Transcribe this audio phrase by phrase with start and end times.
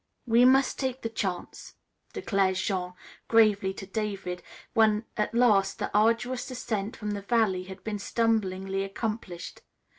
[0.25, 1.75] "We mus' tak' the chance,"
[2.11, 2.93] declared Jean
[3.27, 4.41] gravely to David,
[4.73, 9.61] when at last the arduous ascent from the valley had been stumblingly accomplished.